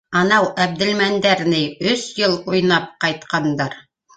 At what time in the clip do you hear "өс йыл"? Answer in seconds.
1.91-2.35